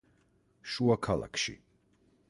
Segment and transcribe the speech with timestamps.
[0.71, 1.57] შუა ქალაქში